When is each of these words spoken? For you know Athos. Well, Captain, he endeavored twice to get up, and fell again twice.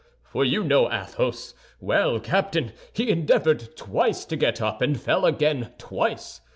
For 0.23 0.43
you 0.43 0.63
know 0.63 0.91
Athos. 0.91 1.53
Well, 1.79 2.19
Captain, 2.19 2.71
he 2.91 3.11
endeavored 3.11 3.77
twice 3.77 4.25
to 4.25 4.35
get 4.35 4.59
up, 4.59 4.81
and 4.81 4.99
fell 4.99 5.27
again 5.27 5.73
twice. 5.77 6.41